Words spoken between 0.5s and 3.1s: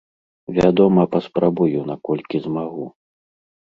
Вядома, паспрабую, наколькі змагу.